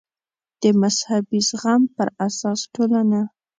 [0.61, 3.21] د مذهبي زغم پر اساس ټولنه